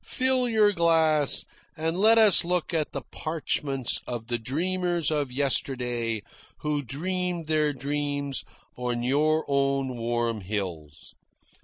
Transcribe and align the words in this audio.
Fill 0.03 0.49
your 0.49 0.71
glass 0.71 1.45
and 1.77 1.95
let 1.95 2.17
us 2.17 2.43
look 2.43 2.73
at 2.73 2.91
the 2.91 3.03
parchments 3.11 4.01
of 4.07 4.29
the 4.29 4.39
dreamers 4.39 5.11
of 5.11 5.31
yesterday 5.31 6.23
who 6.61 6.81
dreamed 6.81 7.45
their 7.45 7.71
dreams 7.71 8.43
on 8.75 9.03
your 9.03 9.45
own 9.47 9.95
warm 9.95 10.41
hills." 10.41 11.13